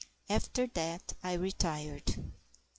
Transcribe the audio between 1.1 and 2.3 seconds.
I retired.